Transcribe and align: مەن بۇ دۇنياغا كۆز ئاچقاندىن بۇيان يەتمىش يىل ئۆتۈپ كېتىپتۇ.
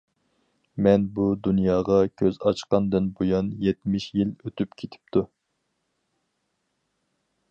مەن 0.85 1.03
بۇ 1.17 1.25
دۇنياغا 1.47 1.97
كۆز 2.21 2.39
ئاچقاندىن 2.47 3.11
بۇيان 3.19 3.51
يەتمىش 3.67 4.09
يىل 4.21 4.33
ئۆتۈپ 4.33 4.75
كېتىپتۇ. 4.81 5.27